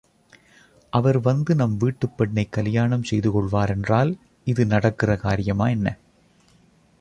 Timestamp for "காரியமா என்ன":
5.15-5.97